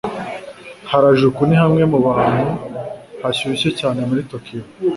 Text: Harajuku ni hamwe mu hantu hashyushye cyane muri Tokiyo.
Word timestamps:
Harajuku 0.91 1.41
ni 1.45 1.55
hamwe 1.61 1.81
mu 1.91 1.99
hantu 2.17 2.45
hashyushye 3.21 3.69
cyane 3.79 3.99
muri 4.09 4.21
Tokiyo. 4.31 4.63